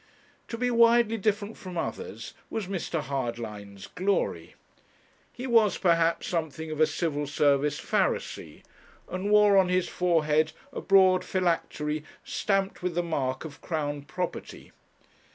[0.47, 3.01] To be widely different from others was Mr.
[3.01, 4.55] Hardlines' glory.
[5.31, 8.63] He was, perhaps, something of a Civil Service Pharisee,
[9.07, 14.71] and wore on his forehead a broad phylactery, stamped with the mark of Crown property.